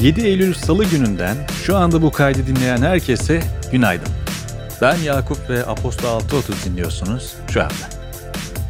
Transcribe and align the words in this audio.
...7 0.00 0.20
Eylül 0.20 0.54
Salı 0.54 0.84
gününden 0.84 1.36
şu 1.64 1.76
anda 1.76 2.02
bu 2.02 2.10
kaydı 2.10 2.46
dinleyen 2.46 2.82
herkese 2.82 3.42
günaydın. 3.72 4.08
Ben 4.82 4.96
Yakup 4.96 5.50
ve 5.50 5.66
Apostol 5.66 6.20
6.30 6.20 6.64
dinliyorsunuz 6.64 7.34
şu 7.50 7.62
anda. 7.62 8.00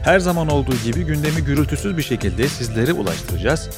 Her 0.04 0.18
zaman 0.18 0.48
olduğu 0.48 0.76
gibi 0.84 1.04
gündemi 1.04 1.45
gürültüsüz 1.45 1.96
bir 1.96 2.02
şekilde 2.02 2.48
sizlere 2.48 2.93
ulaştıracağız. 2.93 3.70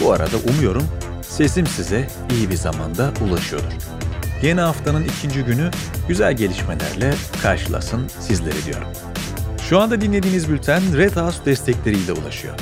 Bu 0.00 0.12
arada 0.12 0.36
umuyorum 0.36 0.88
sesim 1.22 1.66
size 1.66 2.08
iyi 2.30 2.50
bir 2.50 2.56
zamanda 2.56 3.10
ulaşıyordur. 3.28 3.72
Yeni 4.42 4.60
haftanın 4.60 5.04
ikinci 5.04 5.42
günü 5.44 5.70
güzel 6.08 6.32
gelişmelerle 6.32 7.14
karşılasın 7.42 8.08
sizleri 8.20 8.64
diyorum. 8.64 8.88
Şu 9.70 9.80
anda 9.80 10.00
dinlediğiniz 10.00 10.48
bülten 10.48 10.96
Red 10.96 11.16
House 11.16 11.44
destekleriyle 11.44 12.12
ulaşıyor. 12.12 12.54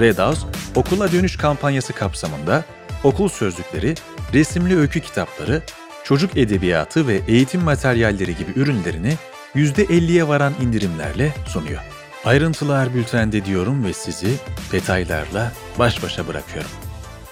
Red 0.00 0.18
House, 0.18 0.46
okula 0.74 1.12
dönüş 1.12 1.36
kampanyası 1.36 1.92
kapsamında 1.92 2.64
okul 3.04 3.28
sözlükleri, 3.28 3.94
resimli 4.34 4.76
öykü 4.76 5.00
kitapları, 5.00 5.62
çocuk 6.04 6.36
edebiyatı 6.36 7.08
ve 7.08 7.20
eğitim 7.28 7.62
materyalleri 7.62 8.36
gibi 8.36 8.52
ürünlerini 8.56 9.14
%50'ye 9.54 10.28
varan 10.28 10.52
indirimlerle 10.62 11.34
sunuyor. 11.46 11.80
Ayrıntılar 12.24 12.94
bültende 12.94 13.44
diyorum 13.44 13.84
ve 13.84 13.92
sizi 13.92 14.34
detaylarla 14.72 15.52
baş 15.78 16.02
başa 16.02 16.28
bırakıyorum. 16.28 16.70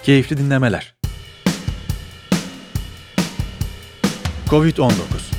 Keyifli 0.03 0.37
dinlemeler. 0.37 0.95
Covid-19 4.49 5.36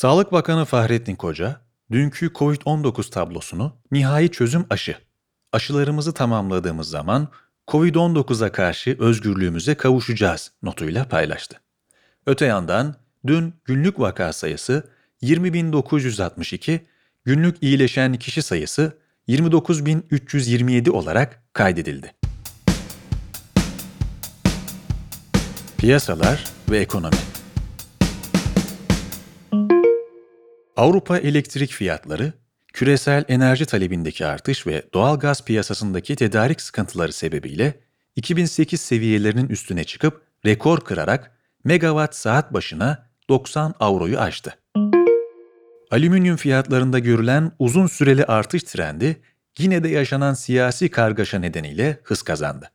Sağlık 0.00 0.32
Bakanı 0.32 0.64
Fahrettin 0.64 1.16
Koca, 1.16 1.60
dünkü 1.90 2.26
Covid-19 2.26 3.10
tablosunu 3.10 3.76
nihai 3.92 4.28
çözüm 4.28 4.66
aşı, 4.70 4.96
aşılarımızı 5.52 6.14
tamamladığımız 6.14 6.88
zaman 6.88 7.28
Covid-19'a 7.68 8.52
karşı 8.52 8.96
özgürlüğümüze 8.98 9.74
kavuşacağız 9.74 10.52
notuyla 10.62 11.08
paylaştı. 11.08 11.60
Öte 12.26 12.46
yandan 12.46 12.94
dün 13.26 13.54
günlük 13.64 14.00
vaka 14.00 14.32
sayısı 14.32 14.88
20.962, 15.22 16.80
günlük 17.24 17.56
iyileşen 17.62 18.14
kişi 18.14 18.42
sayısı 18.42 18.98
29.327 19.28 20.90
olarak 20.90 21.42
kaydedildi. 21.52 22.14
Piyasalar 25.78 26.44
ve 26.70 26.78
ekonomi 26.78 27.29
Avrupa 30.80 31.18
elektrik 31.18 31.70
fiyatları, 31.70 32.32
küresel 32.72 33.24
enerji 33.28 33.66
talebindeki 33.66 34.26
artış 34.26 34.66
ve 34.66 34.82
doğal 34.94 35.18
gaz 35.18 35.44
piyasasındaki 35.44 36.16
tedarik 36.16 36.60
sıkıntıları 36.60 37.12
sebebiyle 37.12 37.80
2008 38.16 38.80
seviyelerinin 38.80 39.48
üstüne 39.48 39.84
çıkıp 39.84 40.22
rekor 40.46 40.80
kırarak 40.80 41.36
megawatt 41.64 42.14
saat 42.14 42.54
başına 42.54 43.06
90 43.28 43.74
avroyu 43.80 44.20
aştı. 44.20 44.54
Alüminyum 45.90 46.36
fiyatlarında 46.36 46.98
görülen 46.98 47.52
uzun 47.58 47.86
süreli 47.86 48.24
artış 48.24 48.62
trendi 48.62 49.22
yine 49.58 49.84
de 49.84 49.88
yaşanan 49.88 50.34
siyasi 50.34 50.90
kargaşa 50.90 51.38
nedeniyle 51.38 52.00
hız 52.02 52.22
kazandı. 52.22 52.70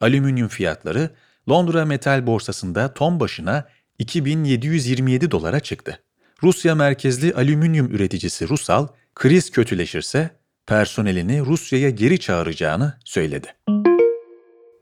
Alüminyum 0.00 0.48
fiyatları 0.48 1.10
Londra 1.48 1.84
Metal 1.84 2.26
Borsası'nda 2.26 2.94
ton 2.94 3.20
başına 3.20 3.68
2727 3.98 5.30
dolara 5.30 5.60
çıktı. 5.60 5.98
Rusya 6.42 6.74
merkezli 6.74 7.34
alüminyum 7.34 7.86
üreticisi 7.86 8.48
Rusal, 8.48 8.88
kriz 9.14 9.50
kötüleşirse 9.50 10.30
personelini 10.66 11.40
Rusya'ya 11.40 11.90
geri 11.90 12.20
çağıracağını 12.20 12.98
söyledi. 13.04 13.46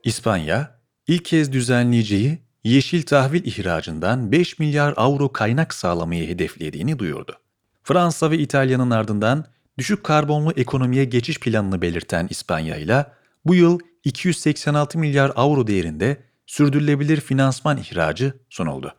İspanya, 0.04 0.78
ilk 1.06 1.24
kez 1.24 1.52
düzenleyeceği 1.52 2.38
yeşil 2.64 3.02
tahvil 3.02 3.44
ihracından 3.44 4.32
5 4.32 4.58
milyar 4.58 4.94
avro 4.96 5.32
kaynak 5.32 5.74
sağlamayı 5.74 6.28
hedeflediğini 6.28 6.98
duyurdu. 6.98 7.38
Fransa 7.82 8.30
ve 8.30 8.38
İtalya'nın 8.38 8.90
ardından 8.90 9.44
düşük 9.78 10.04
karbonlu 10.04 10.52
ekonomiye 10.56 11.04
geçiş 11.04 11.40
planını 11.40 11.82
belirten 11.82 12.26
İspanya 12.30 12.76
ile 12.76 13.06
bu 13.44 13.54
yıl 13.54 13.78
286 14.04 14.98
milyar 14.98 15.32
avro 15.36 15.66
değerinde 15.66 16.22
sürdürülebilir 16.46 17.20
finansman 17.20 17.78
ihracı 17.78 18.32
sunuldu. 18.50 18.94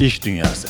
İş 0.00 0.24
Dünyası 0.24 0.68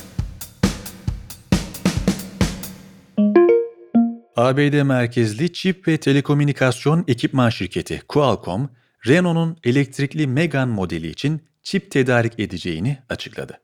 ABD 4.36 4.82
merkezli 4.82 5.52
çip 5.52 5.88
ve 5.88 5.96
telekomünikasyon 5.96 7.04
ekipman 7.08 7.50
şirketi 7.50 8.02
Qualcomm, 8.08 8.70
Renault'un 9.06 9.56
elektrikli 9.64 10.26
Megane 10.26 10.72
modeli 10.72 11.08
için 11.08 11.42
çip 11.62 11.90
tedarik 11.90 12.40
edeceğini 12.40 12.98
açıkladı. 13.08 13.60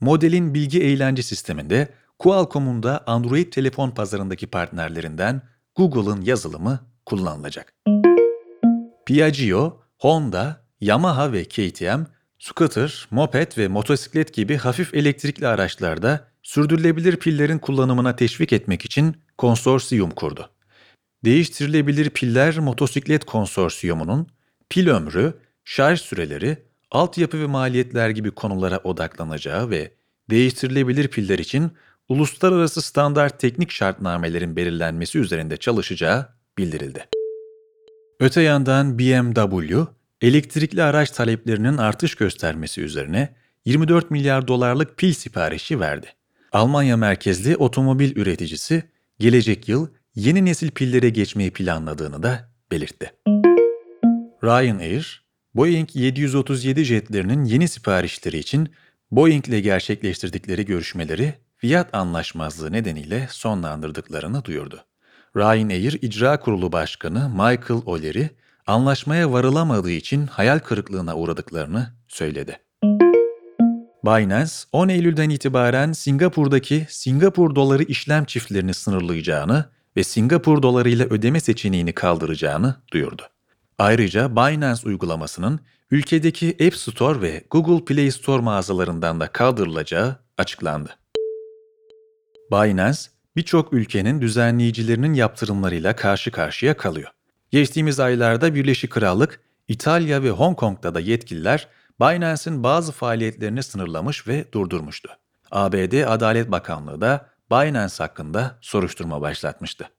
Modelin 0.00 0.54
bilgi 0.54 0.82
eğlence 0.82 1.22
sisteminde 1.22 1.88
Qualcomm'un 2.18 2.82
da 2.82 3.04
Android 3.06 3.52
telefon 3.52 3.90
pazarındaki 3.90 4.46
partnerlerinden 4.46 5.42
Google'ın 5.76 6.20
yazılımı 6.20 6.80
kullanılacak. 7.06 7.74
Piaggio, 9.06 9.80
Honda, 9.98 10.66
Yamaha 10.80 11.32
ve 11.32 11.44
KTM, 11.44 12.02
scooter, 12.42 13.08
moped 13.10 13.58
ve 13.58 13.68
motosiklet 13.68 14.34
gibi 14.34 14.56
hafif 14.56 14.94
elektrikli 14.94 15.46
araçlarda 15.46 16.28
sürdürülebilir 16.42 17.16
pillerin 17.16 17.58
kullanımına 17.58 18.16
teşvik 18.16 18.52
etmek 18.52 18.84
için 18.84 19.16
konsorsiyum 19.38 20.10
kurdu. 20.10 20.50
Değiştirilebilir 21.24 22.10
Piller 22.10 22.58
Motosiklet 22.58 23.24
Konsorsiyumu'nun 23.24 24.26
pil 24.70 24.88
ömrü, 24.88 25.34
şarj 25.64 26.00
süreleri, 26.00 26.58
altyapı 26.90 27.40
ve 27.40 27.46
maliyetler 27.46 28.10
gibi 28.10 28.30
konulara 28.30 28.78
odaklanacağı 28.78 29.70
ve 29.70 29.92
değiştirilebilir 30.30 31.08
piller 31.08 31.38
için 31.38 31.72
uluslararası 32.08 32.82
standart 32.82 33.40
teknik 33.40 33.70
şartnamelerin 33.70 34.56
belirlenmesi 34.56 35.18
üzerinde 35.18 35.56
çalışacağı 35.56 36.28
bildirildi. 36.58 37.08
Öte 38.20 38.42
yandan 38.42 38.98
BMW, 38.98 39.86
elektrikli 40.22 40.82
araç 40.82 41.10
taleplerinin 41.10 41.76
artış 41.76 42.14
göstermesi 42.14 42.80
üzerine 42.80 43.34
24 43.64 44.10
milyar 44.10 44.48
dolarlık 44.48 44.96
pil 44.96 45.12
siparişi 45.12 45.80
verdi. 45.80 46.06
Almanya 46.52 46.96
merkezli 46.96 47.56
otomobil 47.56 48.16
üreticisi 48.16 48.82
gelecek 49.18 49.68
yıl 49.68 49.88
yeni 50.14 50.44
nesil 50.44 50.70
pillere 50.70 51.08
geçmeyi 51.08 51.50
planladığını 51.50 52.22
da 52.22 52.50
belirtti. 52.70 53.12
Ryanair, 54.44 55.24
Boeing 55.54 55.88
737 55.94 56.84
jetlerinin 56.84 57.44
yeni 57.44 57.68
siparişleri 57.68 58.38
için 58.38 58.68
Boeing 59.10 59.48
ile 59.48 59.60
gerçekleştirdikleri 59.60 60.66
görüşmeleri 60.66 61.34
fiyat 61.56 61.94
anlaşmazlığı 61.94 62.72
nedeniyle 62.72 63.26
sonlandırdıklarını 63.30 64.44
duyurdu. 64.44 64.84
Ryanair 65.36 65.98
İcra 66.02 66.40
Kurulu 66.40 66.72
Başkanı 66.72 67.28
Michael 67.28 67.82
O'Leary, 67.86 68.26
anlaşmaya 68.66 69.32
varılamadığı 69.32 69.90
için 69.90 70.26
hayal 70.26 70.58
kırıklığına 70.58 71.16
uğradıklarını 71.16 71.92
söyledi. 72.08 72.58
Binance, 74.04 74.52
10 74.72 74.88
Eylül'den 74.88 75.30
itibaren 75.30 75.92
Singapur'daki 75.92 76.86
Singapur 76.88 77.54
doları 77.54 77.82
işlem 77.82 78.24
çiftlerini 78.24 78.74
sınırlayacağını 78.74 79.64
ve 79.96 80.04
Singapur 80.04 80.62
doları 80.62 80.88
ile 80.88 81.04
ödeme 81.04 81.40
seçeneğini 81.40 81.92
kaldıracağını 81.92 82.76
duyurdu. 82.92 83.22
Ayrıca 83.78 84.36
Binance 84.36 84.88
uygulamasının 84.88 85.60
ülkedeki 85.90 86.56
App 86.66 86.74
Store 86.74 87.20
ve 87.20 87.44
Google 87.50 87.84
Play 87.84 88.10
Store 88.10 88.42
mağazalarından 88.42 89.20
da 89.20 89.26
kaldırılacağı 89.26 90.16
açıklandı. 90.38 90.90
Binance, 92.52 92.98
birçok 93.36 93.72
ülkenin 93.72 94.20
düzenleyicilerinin 94.20 95.14
yaptırımlarıyla 95.14 95.96
karşı 95.96 96.30
karşıya 96.30 96.76
kalıyor. 96.76 97.10
Geçtiğimiz 97.52 98.00
aylarda 98.00 98.54
Birleşik 98.54 98.90
Krallık, 98.90 99.40
İtalya 99.68 100.22
ve 100.22 100.30
Hong 100.30 100.56
Kong'da 100.56 100.94
da 100.94 101.00
yetkililer 101.00 101.68
Binance'in 102.00 102.62
bazı 102.62 102.92
faaliyetlerini 102.92 103.62
sınırlamış 103.62 104.28
ve 104.28 104.52
durdurmuştu. 104.52 105.10
ABD 105.50 106.02
Adalet 106.06 106.50
Bakanlığı 106.50 107.00
da 107.00 107.26
Binance 107.50 107.94
hakkında 107.98 108.58
soruşturma 108.60 109.20
başlatmıştı. 109.20 109.90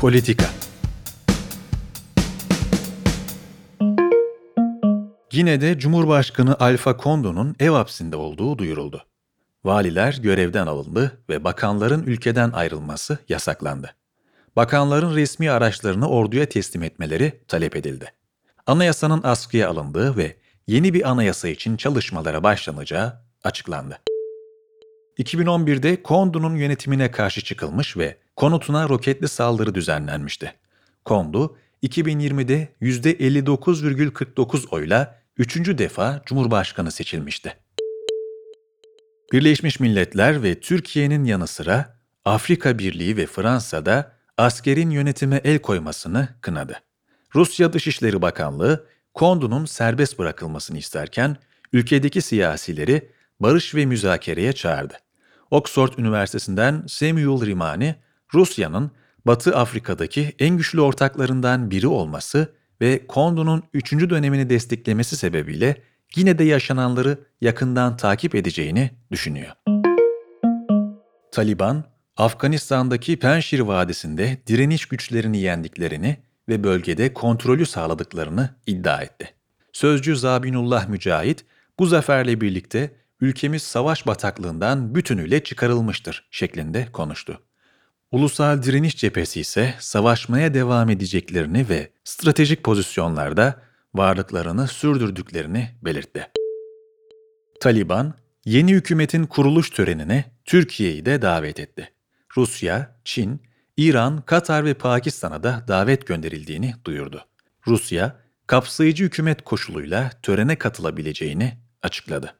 Politika 0.00 0.46
Gine'de 5.30 5.78
Cumhurbaşkanı 5.78 6.56
Alfa 6.60 6.96
Kondo'nun 6.96 7.56
ev 7.60 7.70
hapsinde 7.70 8.16
olduğu 8.16 8.58
duyuruldu. 8.58 9.07
Valiler 9.64 10.18
görevden 10.22 10.66
alındı 10.66 11.22
ve 11.28 11.44
bakanların 11.44 12.02
ülkeden 12.02 12.50
ayrılması 12.50 13.18
yasaklandı. 13.28 13.94
Bakanların 14.56 15.16
resmi 15.16 15.50
araçlarını 15.50 16.08
orduya 16.08 16.48
teslim 16.48 16.82
etmeleri 16.82 17.40
talep 17.48 17.76
edildi. 17.76 18.12
anayasanın 18.66 19.20
askıya 19.24 19.70
alındığı 19.70 20.16
ve 20.16 20.36
yeni 20.66 20.94
bir 20.94 21.10
anayasa 21.10 21.48
için 21.48 21.76
çalışmalara 21.76 22.42
başlanacağı 22.42 23.12
açıklandı. 23.44 23.98
2011'de 25.18 26.02
Kondu'nun 26.02 26.56
yönetimine 26.56 27.10
karşı 27.10 27.44
çıkılmış 27.44 27.96
ve 27.96 28.16
konutuna 28.36 28.88
roketli 28.88 29.28
saldırı 29.28 29.74
düzenlenmişti. 29.74 30.54
Kondu, 31.04 31.56
2020'de 31.82 32.68
%59,49 32.82 34.68
oyla 34.70 35.18
üçüncü 35.36 35.78
defa 35.78 36.22
Cumhurbaşkanı 36.26 36.90
seçilmişti. 36.90 37.56
Birleşmiş 39.32 39.80
Milletler 39.80 40.42
ve 40.42 40.60
Türkiye'nin 40.60 41.24
yanı 41.24 41.46
sıra 41.46 41.96
Afrika 42.24 42.78
Birliği 42.78 43.16
ve 43.16 43.26
Fransa'da 43.26 44.12
askerin 44.36 44.90
yönetime 44.90 45.40
el 45.44 45.58
koymasını 45.58 46.28
kınadı. 46.40 46.80
Rusya 47.34 47.72
Dışişleri 47.72 48.22
Bakanlığı, 48.22 48.86
Kondu'nun 49.14 49.64
serbest 49.64 50.18
bırakılmasını 50.18 50.78
isterken 50.78 51.36
ülkedeki 51.72 52.22
siyasileri 52.22 53.10
barış 53.40 53.74
ve 53.74 53.86
müzakereye 53.86 54.52
çağırdı. 54.52 54.94
Oxford 55.50 55.92
Üniversitesi'nden 55.98 56.84
Samuel 56.88 57.46
Rimani, 57.46 57.94
Rusya'nın 58.34 58.90
Batı 59.26 59.56
Afrika'daki 59.56 60.34
en 60.38 60.56
güçlü 60.56 60.80
ortaklarından 60.80 61.70
biri 61.70 61.86
olması 61.86 62.54
ve 62.80 63.06
Kondu'nun 63.06 63.62
3. 63.74 63.92
dönemini 63.92 64.50
desteklemesi 64.50 65.16
sebebiyle 65.16 65.82
yine 66.16 66.38
de 66.38 66.44
yaşananları 66.44 67.18
yakından 67.40 67.96
takip 67.96 68.34
edeceğini 68.34 68.90
düşünüyor. 69.10 69.52
Taliban, 71.32 71.84
Afganistan'daki 72.16 73.18
Penşir 73.18 73.60
Vadisi'nde 73.60 74.38
direniş 74.46 74.86
güçlerini 74.86 75.38
yendiklerini 75.38 76.16
ve 76.48 76.64
bölgede 76.64 77.14
kontrolü 77.14 77.66
sağladıklarını 77.66 78.50
iddia 78.66 79.02
etti. 79.02 79.34
Sözcü 79.72 80.16
Zabinullah 80.16 80.88
Mücahit, 80.88 81.44
bu 81.78 81.86
zaferle 81.86 82.40
birlikte 82.40 82.94
ülkemiz 83.20 83.62
savaş 83.62 84.06
bataklığından 84.06 84.94
bütünüyle 84.94 85.44
çıkarılmıştır 85.44 86.28
şeklinde 86.30 86.88
konuştu. 86.92 87.40
Ulusal 88.12 88.62
Direniş 88.62 88.96
Cephesi 88.96 89.40
ise 89.40 89.74
savaşmaya 89.78 90.54
devam 90.54 90.90
edeceklerini 90.90 91.68
ve 91.68 91.90
stratejik 92.04 92.64
pozisyonlarda 92.64 93.62
varlıklarını 93.98 94.68
sürdürdüklerini 94.68 95.68
belirtti. 95.82 96.26
Taliban, 97.60 98.14
yeni 98.44 98.72
hükümetin 98.72 99.24
kuruluş 99.24 99.70
törenine 99.70 100.24
Türkiye'yi 100.44 101.06
de 101.06 101.22
davet 101.22 101.60
etti. 101.60 101.92
Rusya, 102.36 102.96
Çin, 103.04 103.42
İran, 103.76 104.20
Katar 104.20 104.64
ve 104.64 104.74
Pakistan'a 104.74 105.42
da 105.42 105.64
davet 105.68 106.06
gönderildiğini 106.06 106.74
duyurdu. 106.84 107.24
Rusya, 107.66 108.16
kapsayıcı 108.46 109.04
hükümet 109.04 109.42
koşuluyla 109.44 110.10
törene 110.22 110.56
katılabileceğini 110.56 111.58
açıkladı. 111.82 112.34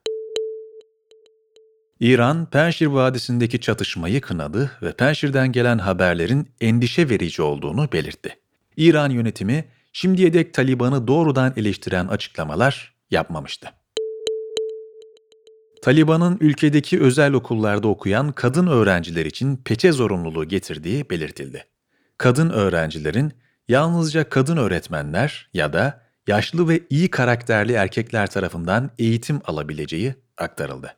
İran, 2.01 2.51
Penşir 2.51 2.87
Vadisi'ndeki 2.87 3.61
çatışmayı 3.61 4.21
kınadı 4.21 4.71
ve 4.83 4.93
Penşir'den 4.93 5.53
gelen 5.53 5.79
haberlerin 5.79 6.49
endişe 6.61 7.11
verici 7.11 7.43
olduğunu 7.43 7.93
belirtti. 7.93 8.39
İran 8.77 9.11
yönetimi 9.11 9.65
şimdiye 10.01 10.33
dek 10.33 10.55
Taliban'ı 10.55 11.09
doğrudan 11.09 11.53
eleştiren 11.57 12.07
açıklamalar 12.07 12.95
yapmamıştı. 13.11 13.69
Taliban'ın 15.83 16.39
ülkedeki 16.41 17.01
özel 17.01 17.33
okullarda 17.33 17.89
okuyan 17.89 18.33
kadın 18.33 18.67
öğrenciler 18.67 19.27
için 19.27 19.57
peçe 19.57 19.93
zorunluluğu 19.93 20.45
getirdiği 20.45 21.11
belirtildi. 21.11 21.65
Kadın 22.19 22.51
öğrencilerin 22.51 23.33
yalnızca 23.69 24.29
kadın 24.29 24.57
öğretmenler 24.57 25.51
ya 25.55 25.73
da 25.73 26.03
yaşlı 26.27 26.69
ve 26.69 26.81
iyi 26.91 27.11
karakterli 27.11 27.73
erkekler 27.73 28.31
tarafından 28.31 28.91
eğitim 28.99 29.41
alabileceği 29.45 30.15
aktarıldı. 30.37 30.97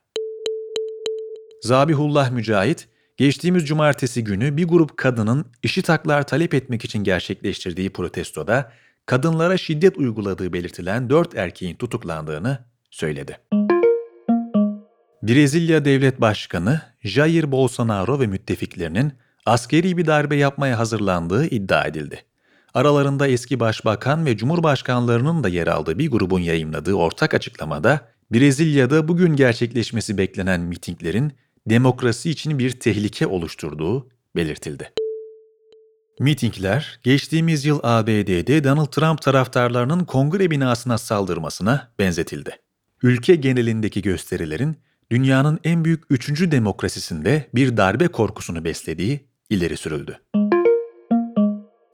Zabihullah 1.63 2.31
Mücahit, 2.31 2.89
geçtiğimiz 3.17 3.67
cumartesi 3.67 4.25
günü 4.25 4.57
bir 4.57 4.65
grup 4.65 4.97
kadının 4.97 5.47
işit 5.63 5.89
haklar 5.89 6.27
talep 6.27 6.55
etmek 6.55 6.85
için 6.85 7.05
gerçekleştirdiği 7.05 7.91
protestoda 7.91 8.73
kadınlara 9.07 9.57
şiddet 9.57 9.99
uyguladığı 9.99 10.53
belirtilen 10.53 11.11
dört 11.11 11.35
erkeğin 11.35 11.77
tutuklandığını 11.77 12.59
söyledi. 12.91 13.39
Brezilya 15.23 15.85
Devlet 15.85 16.21
Başkanı 16.21 16.81
Jair 17.03 17.53
Bolsonaro 17.53 18.21
ve 18.21 18.27
müttefiklerinin 18.27 19.13
askeri 19.47 19.97
bir 19.97 20.07
darbe 20.07 20.37
yapmaya 20.37 20.79
hazırlandığı 20.79 21.47
iddia 21.47 21.87
edildi. 21.87 22.25
Aralarında 22.75 23.27
eski 23.29 23.61
başbakan 23.61 24.27
ve 24.27 24.37
cumhurbaşkanlarının 24.37 25.45
da 25.45 25.49
yer 25.49 25.67
aldığı 25.67 25.99
bir 25.99 26.11
grubun 26.11 26.41
yayımladığı 26.41 26.95
ortak 26.95 27.35
açıklamada 27.35 28.01
Brezilya'da 28.33 29.09
bugün 29.09 29.37
gerçekleşmesi 29.37 30.19
beklenen 30.19 30.61
mitinglerin 30.61 31.33
demokrasi 31.67 32.31
için 32.31 32.59
bir 32.59 32.71
tehlike 32.71 33.27
oluşturduğu 33.27 34.09
belirtildi. 34.37 34.93
Mitingler, 36.21 37.01
geçtiğimiz 37.03 37.65
yıl 37.65 37.81
ABD'de 37.83 38.65
Donald 38.65 38.87
Trump 38.87 39.23
taraftarlarının 39.23 40.05
kongre 40.05 40.51
binasına 40.51 40.99
saldırmasına 40.99 41.89
benzetildi. 41.99 42.51
Ülke 43.03 43.35
genelindeki 43.35 44.03
gösterilerin 44.03 44.77
dünyanın 45.11 45.59
en 45.65 45.85
büyük 45.85 46.05
üçüncü 46.11 46.51
demokrasisinde 46.51 47.51
bir 47.55 47.77
darbe 47.77 48.09
korkusunu 48.09 48.65
beslediği 48.65 49.27
ileri 49.51 49.77
sürüldü. 49.77 50.21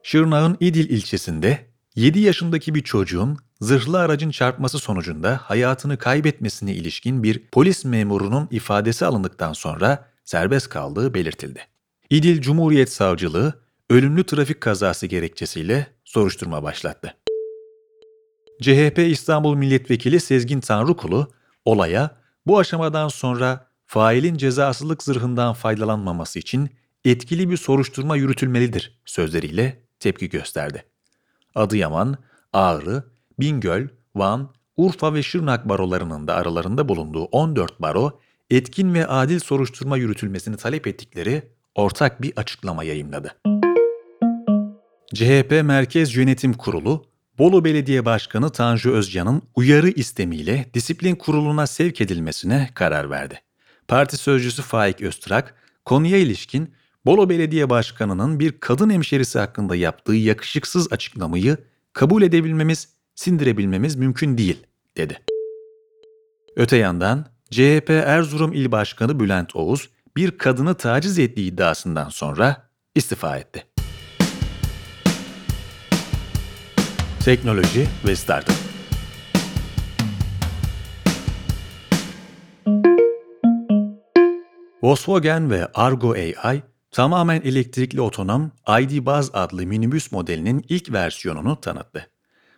Şırnak'ın 0.03 0.57
İdil 0.59 0.89
ilçesinde 0.89 1.65
7 1.95 2.19
yaşındaki 2.19 2.75
bir 2.75 2.83
çocuğun 2.83 3.37
zırhlı 3.61 3.99
aracın 3.99 4.31
çarpması 4.31 4.79
sonucunda 4.79 5.39
hayatını 5.43 5.97
kaybetmesine 5.97 6.73
ilişkin 6.73 7.23
bir 7.23 7.39
polis 7.51 7.85
memurunun 7.85 8.47
ifadesi 8.51 9.05
alındıktan 9.05 9.53
sonra 9.53 10.09
serbest 10.25 10.69
kaldığı 10.69 11.13
belirtildi. 11.13 11.59
İdil 12.09 12.41
Cumhuriyet 12.41 12.91
Savcılığı 12.91 13.66
ölümlü 13.89 14.23
trafik 14.23 14.61
kazası 14.61 15.05
gerekçesiyle 15.05 15.87
soruşturma 16.03 16.63
başlattı. 16.63 17.17
CHP 18.61 18.99
İstanbul 18.99 19.55
Milletvekili 19.55 20.19
Sezgin 20.19 20.59
Tanrıkulu 20.59 21.27
olaya 21.65 22.17
bu 22.45 22.59
aşamadan 22.59 23.07
sonra 23.07 23.67
failin 23.85 24.37
cezasızlık 24.37 25.03
zırhından 25.03 25.53
faydalanmaması 25.53 26.39
için 26.39 26.69
etkili 27.05 27.49
bir 27.49 27.57
soruşturma 27.57 28.15
yürütülmelidir 28.15 28.99
sözleriyle 29.05 29.83
tepki 29.99 30.29
gösterdi. 30.29 30.85
Adıyaman, 31.55 32.17
Ağrı, 32.53 33.03
Bingöl, 33.39 33.87
Van, 34.15 34.53
Urfa 34.77 35.13
ve 35.13 35.23
Şırnak 35.23 35.69
barolarının 35.69 36.27
da 36.27 36.35
aralarında 36.35 36.89
bulunduğu 36.89 37.23
14 37.23 37.81
baro, 37.81 38.19
etkin 38.49 38.93
ve 38.93 39.07
adil 39.07 39.39
soruşturma 39.39 39.97
yürütülmesini 39.97 40.57
talep 40.57 40.87
ettikleri 40.87 41.51
ortak 41.75 42.21
bir 42.21 42.33
açıklama 42.35 42.83
yayımladı. 42.83 43.56
CHP 45.15 45.63
Merkez 45.63 46.15
Yönetim 46.15 46.53
Kurulu, 46.53 47.05
Bolu 47.37 47.65
Belediye 47.65 48.05
Başkanı 48.05 48.49
Tanju 48.49 48.91
Özcan'ın 48.91 49.41
uyarı 49.55 49.89
istemiyle 49.89 50.65
disiplin 50.73 51.15
kuruluna 51.15 51.67
sevk 51.67 52.01
edilmesine 52.01 52.69
karar 52.73 53.09
verdi. 53.09 53.41
Parti 53.87 54.17
sözcüsü 54.17 54.61
Faik 54.61 55.01
Öztrak, 55.01 55.55
konuya 55.85 56.17
ilişkin 56.17 56.73
Bolu 57.05 57.29
Belediye 57.29 57.69
Başkanı'nın 57.69 58.39
bir 58.39 58.59
kadın 58.59 58.89
hemşerisi 58.89 59.39
hakkında 59.39 59.75
yaptığı 59.75 60.13
yakışıksız 60.15 60.93
açıklamayı 60.93 61.57
kabul 61.93 62.21
edebilmemiz, 62.21 62.89
sindirebilmemiz 63.15 63.95
mümkün 63.95 64.37
değil, 64.37 64.57
dedi. 64.97 65.21
Öte 66.55 66.77
yandan 66.77 67.25
CHP 67.51 67.89
Erzurum 67.89 68.53
İl 68.53 68.71
Başkanı 68.71 69.19
Bülent 69.19 69.55
Oğuz 69.55 69.89
bir 70.15 70.37
kadını 70.37 70.75
taciz 70.75 71.19
ettiği 71.19 71.51
iddiasından 71.51 72.09
sonra 72.09 72.69
istifa 72.95 73.37
etti. 73.37 73.76
Teknoloji 77.27 77.87
ve 78.07 78.15
Startup 78.15 78.55
Volkswagen 84.83 85.49
ve 85.51 85.65
Argo 85.65 86.11
AI 86.11 86.61
tamamen 86.91 87.41
elektrikli 87.41 88.01
otonom 88.01 88.51
ID 88.81 89.05
Buzz 89.05 89.29
adlı 89.33 89.65
minibüs 89.65 90.11
modelinin 90.11 90.65
ilk 90.69 90.91
versiyonunu 90.91 91.61
tanıttı. 91.61 92.09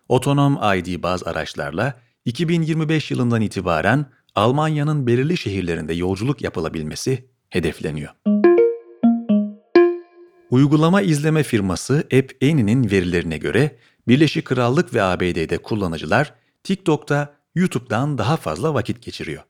Otonom 0.10 0.54
ID 0.78 1.04
Buzz 1.04 1.28
araçlarla 1.28 2.00
2025 2.26 3.12
yılından 3.12 3.42
itibaren 3.42 4.06
Almanya'nın 4.36 5.08
belirli 5.08 5.38
şehirlerinde 5.38 5.94
yolculuk 5.94 6.42
yapılabilmesi 6.42 7.30
hedefleniyor. 7.50 8.12
Uygulama 10.50 11.02
izleme 11.02 11.44
firması 11.44 12.08
App 12.14 12.32
Annie'nin 12.44 12.92
verilerine 12.92 13.38
göre 13.38 13.78
Birleşik 14.10 14.46
Krallık 14.46 14.94
ve 14.94 15.04
ABD'de 15.04 15.58
kullanıcılar 15.58 16.34
TikTok'ta 16.64 17.36
YouTube'dan 17.56 18.18
daha 18.18 18.38
fazla 18.38 18.74
vakit 18.74 19.02
geçiriyor. 19.02 19.44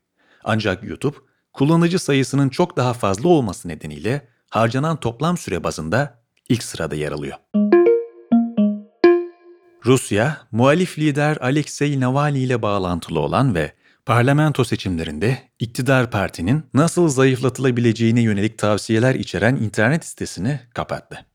Ancak 0.44 0.84
YouTube, 0.84 1.16
kullanıcı 1.52 1.98
sayısının 1.98 2.48
çok 2.48 2.76
daha 2.76 2.92
fazla 2.92 3.28
olması 3.28 3.68
nedeniyle 3.68 4.28
harcanan 4.50 5.00
toplam 5.00 5.36
süre 5.36 5.64
bazında 5.64 6.22
ilk 6.48 6.62
sırada 6.62 6.94
yer 6.94 7.12
alıyor. 7.12 7.36
Rusya, 9.86 10.36
muhalif 10.52 10.98
lider 10.98 11.36
Alexei 11.36 12.00
Navalny 12.00 12.44
ile 12.44 12.62
bağlantılı 12.62 13.20
olan 13.20 13.54
ve 13.54 13.72
parlamento 14.06 14.64
seçimlerinde 14.64 15.38
iktidar 15.58 16.10
partinin 16.10 16.64
nasıl 16.74 17.08
zayıflatılabileceğine 17.08 18.20
yönelik 18.20 18.58
tavsiyeler 18.58 19.14
içeren 19.14 19.56
internet 19.56 20.04
sitesini 20.04 20.60
kapattı. 20.74 21.26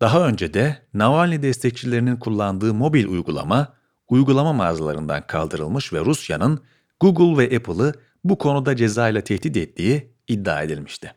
Daha 0.00 0.28
önce 0.28 0.54
de 0.54 0.78
Navalny 0.94 1.42
destekçilerinin 1.42 2.16
kullandığı 2.16 2.74
mobil 2.74 3.06
uygulama, 3.06 3.68
uygulama 4.08 4.52
mağazalarından 4.52 5.26
kaldırılmış 5.26 5.92
ve 5.92 6.00
Rusya'nın 6.00 6.60
Google 7.00 7.38
ve 7.38 7.56
Apple'ı 7.56 7.92
bu 8.24 8.38
konuda 8.38 8.76
cezayla 8.76 9.20
tehdit 9.20 9.56
ettiği 9.56 10.12
iddia 10.28 10.62
edilmişti. 10.62 11.14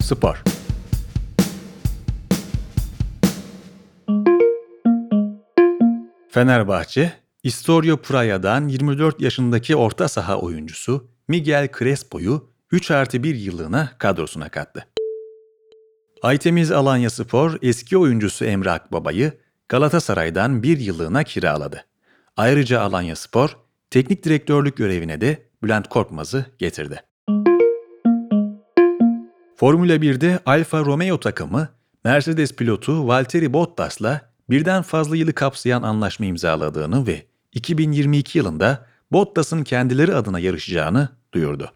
Spor 0.00 0.42
Fenerbahçe, 6.28 7.12
Istorio 7.42 7.96
Praya'dan 7.96 8.68
24 8.68 9.20
yaşındaki 9.20 9.76
orta 9.76 10.08
saha 10.08 10.38
oyuncusu 10.38 11.08
Miguel 11.28 11.68
Crespo'yu 11.78 12.52
3 12.72 12.90
artı 12.90 13.22
1 13.22 13.34
yıllığına 13.34 13.90
kadrosuna 13.98 14.48
kattı. 14.48 14.91
Aytemiz 16.22 16.70
Alanya 16.70 17.10
Spor 17.10 17.58
eski 17.62 17.98
oyuncusu 17.98 18.44
Emre 18.44 18.70
Akbaba'yı 18.70 19.32
Galatasaray'dan 19.68 20.62
bir 20.62 20.78
yıllığına 20.78 21.24
kiraladı. 21.24 21.84
Ayrıca 22.36 22.80
Alanya 22.80 23.16
Spor 23.16 23.56
teknik 23.90 24.24
direktörlük 24.24 24.76
görevine 24.76 25.20
de 25.20 25.46
Bülent 25.62 25.88
Korkmaz'ı 25.88 26.46
getirdi. 26.58 27.00
Formula 29.56 29.96
1'de 29.96 30.38
Alfa 30.46 30.78
Romeo 30.78 31.20
takımı 31.20 31.68
Mercedes 32.04 32.56
pilotu 32.56 33.08
Valtteri 33.08 33.52
Bottas'la 33.52 34.32
birden 34.50 34.82
fazla 34.82 35.16
yılı 35.16 35.32
kapsayan 35.32 35.82
anlaşma 35.82 36.26
imzaladığını 36.26 37.06
ve 37.06 37.26
2022 37.52 38.38
yılında 38.38 38.86
Bottas'ın 39.12 39.64
kendileri 39.64 40.14
adına 40.14 40.38
yarışacağını 40.38 41.08
duyurdu. 41.34 41.72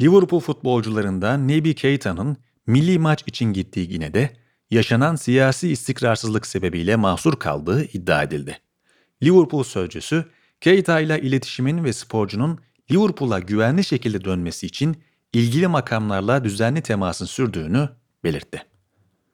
Liverpool 0.00 0.40
futbolcularından 0.40 1.48
Nebi 1.48 1.74
Keita'nın 1.74 2.36
milli 2.66 2.98
maç 2.98 3.24
için 3.26 3.52
gittiği 3.52 3.88
Gine'de 3.88 4.30
yaşanan 4.70 5.16
siyasi 5.16 5.68
istikrarsızlık 5.68 6.46
sebebiyle 6.46 6.96
mahsur 6.96 7.38
kaldığı 7.38 7.84
iddia 7.84 8.22
edildi. 8.22 8.58
Liverpool 9.22 9.62
sözcüsü, 9.62 10.24
Keita 10.60 11.00
ile 11.00 11.20
iletişimin 11.20 11.84
ve 11.84 11.92
sporcunun 11.92 12.58
Liverpool'a 12.90 13.38
güvenli 13.38 13.84
şekilde 13.84 14.24
dönmesi 14.24 14.66
için 14.66 14.96
ilgili 15.32 15.66
makamlarla 15.66 16.44
düzenli 16.44 16.82
temasın 16.82 17.26
sürdüğünü 17.26 17.88
belirtti. 18.24 18.62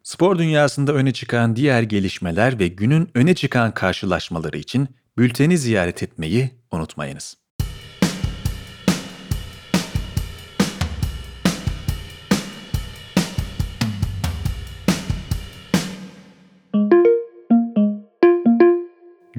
Spor 0.03 0.39
dünyasında 0.39 0.93
öne 0.93 1.13
çıkan 1.13 1.57
diğer 1.57 1.83
gelişmeler 1.83 2.59
ve 2.59 2.69
günün 2.69 3.09
öne 3.15 3.35
çıkan 3.35 3.75
karşılaşmaları 3.75 4.59
için 4.59 4.89
bülteni 5.19 5.59
ziyaret 5.59 6.03
etmeyi 6.03 6.51
unutmayınız. 6.71 7.42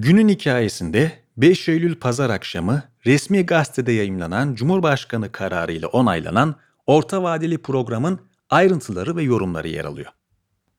Günün 0.03 0.29
hikayesinde 0.29 1.12
5 1.38 1.69
Eylül 1.69 1.95
pazar 1.95 2.29
akşamı 2.29 2.83
resmi 3.05 3.45
gazetede 3.45 3.91
yayımlanan 3.91 4.55
Cumhurbaşkanı 4.55 5.31
kararı 5.31 5.72
ile 5.72 5.88
onaylanan 5.88 6.55
orta 6.88 7.24
vadeli 7.24 7.57
programın 7.57 8.19
ayrıntıları 8.50 9.15
ve 9.15 9.24
yorumları 9.24 9.67
yer 9.67 9.86
alıyor. 9.86 10.12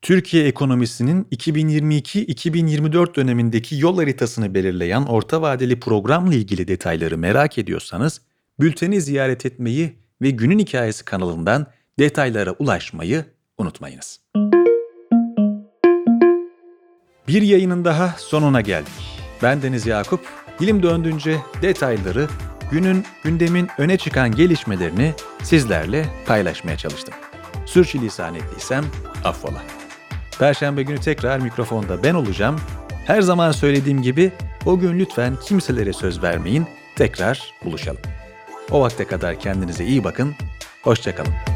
Türkiye 0.02 0.46
ekonomisinin 0.46 1.24
2022-2024 1.24 3.14
dönemindeki 3.14 3.76
yol 3.76 3.96
haritasını 3.96 4.54
belirleyen 4.54 5.02
orta 5.02 5.42
vadeli 5.42 5.80
programla 5.80 6.34
ilgili 6.34 6.68
detayları 6.68 7.18
merak 7.18 7.58
ediyorsanız 7.58 8.20
bülteni 8.60 9.00
ziyaret 9.00 9.46
etmeyi 9.46 9.98
ve 10.22 10.30
Günün 10.30 10.58
Hikayesi 10.58 11.04
kanalından 11.04 11.66
detaylara 11.98 12.52
ulaşmayı 12.52 13.24
unutmayınız. 13.58 14.20
Bir 17.28 17.42
yayının 17.42 17.84
daha 17.84 18.14
sonuna 18.18 18.60
geldik. 18.60 19.03
Ben 19.44 19.62
Deniz 19.62 19.86
Yakup. 19.86 20.20
Dilim 20.60 20.82
döndüğünce 20.82 21.36
detayları, 21.62 22.28
günün, 22.70 23.04
gündemin 23.24 23.68
öne 23.78 23.98
çıkan 23.98 24.30
gelişmelerini 24.30 25.14
sizlerle 25.42 26.06
paylaşmaya 26.26 26.76
çalıştım. 26.76 27.14
Sürçülisan 27.66 28.34
ettiysem 28.34 28.84
affola. 29.24 29.62
Perşembe 30.38 30.82
günü 30.82 31.00
tekrar 31.00 31.38
mikrofonda 31.38 32.02
ben 32.02 32.14
olacağım. 32.14 32.60
Her 33.06 33.20
zaman 33.20 33.52
söylediğim 33.52 34.02
gibi 34.02 34.32
o 34.66 34.78
gün 34.78 34.98
lütfen 34.98 35.36
kimselere 35.36 35.92
söz 35.92 36.22
vermeyin. 36.22 36.66
Tekrar 36.96 37.54
buluşalım. 37.64 38.02
O 38.70 38.80
vakte 38.80 39.04
kadar 39.04 39.40
kendinize 39.40 39.84
iyi 39.84 40.04
bakın. 40.04 40.34
Hoşçakalın. 40.82 41.53